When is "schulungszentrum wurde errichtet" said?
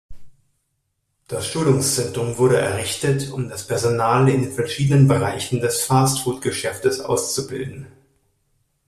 1.47-3.29